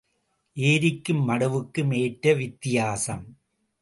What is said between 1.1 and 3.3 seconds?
மடுவுக்கும் ஏற்ற வித்தியாசம்.